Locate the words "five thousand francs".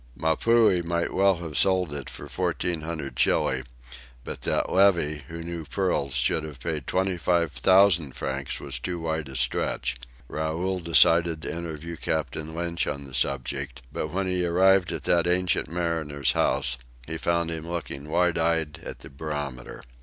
7.19-8.59